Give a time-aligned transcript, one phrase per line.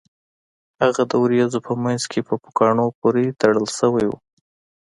[0.81, 4.13] هغه د ورېځو په مینځ کې په پوکاڼو پورې تړل شوی و